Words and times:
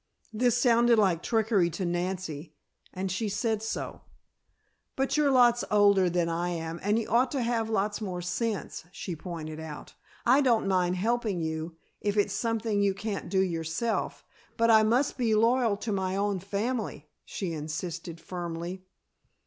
This 0.33 0.57
sounded 0.59 0.97
like 0.97 1.21
trickery 1.21 1.69
to 1.69 1.85
Nancy, 1.85 2.55
and 2.91 3.11
she 3.11 3.29
said 3.29 3.61
so. 3.61 4.01
"But 4.95 5.15
you 5.15 5.27
are 5.27 5.29
lots 5.29 5.63
older 5.69 6.09
than 6.09 6.27
I 6.27 6.49
am 6.49 6.79
and 6.81 6.97
you 6.97 7.07
ought 7.07 7.29
to 7.33 7.43
have 7.43 7.69
lots 7.69 8.01
more 8.01 8.19
sense," 8.23 8.83
she 8.91 9.15
pointed 9.15 9.59
out. 9.59 9.93
"I 10.25 10.41
don't 10.41 10.67
mind 10.67 10.95
helping 10.95 11.39
you, 11.39 11.77
if 11.99 12.17
it's 12.17 12.33
something 12.33 12.81
you 12.81 12.95
can't 12.95 13.29
do 13.29 13.41
yourself, 13.41 14.25
but 14.57 14.71
I 14.71 14.81
must 14.81 15.19
be 15.19 15.35
loyal 15.35 15.77
to 15.77 15.91
my 15.91 16.15
own 16.15 16.39
family," 16.39 17.07
she 17.23 17.53
insisted, 17.53 18.19
firmly. 18.19 18.83